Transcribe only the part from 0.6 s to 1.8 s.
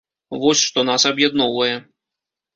што нас аб'ядноўвае.